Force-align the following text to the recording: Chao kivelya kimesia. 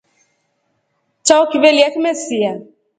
Chao 1.25 1.43
kivelya 1.51 1.87
kimesia. 1.93 2.51